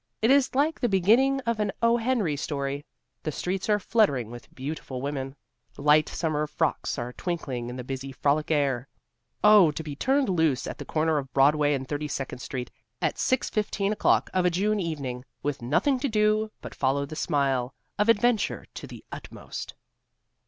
[0.19, 1.97] It is like the beginning of an O.
[1.97, 2.83] Henry story.
[3.21, 5.35] The streets are fluttering with beautiful women;
[5.77, 8.87] light summer frocks are twinkling in the busy frolic air.
[9.43, 13.13] Oh, to be turned loose at the corner of Broadway and Thirty second Street at
[13.17, 18.09] 6:15 o'clock of a June evening, with nothing to do but follow the smile of
[18.09, 19.75] adventure to the utmost!